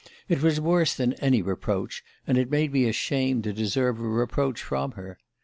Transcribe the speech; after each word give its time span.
It 0.27 0.41
was 0.41 0.59
worse 0.59 0.95
than 0.95 1.13
any 1.21 1.43
reproach, 1.43 2.01
and 2.25 2.35
it 2.39 2.49
made 2.49 2.73
me 2.73 2.87
ashamed 2.87 3.43
to 3.43 3.53
deserve 3.53 3.99
a 3.99 4.09
reproach 4.09 4.59
from 4.63 4.93
her. 4.93 5.19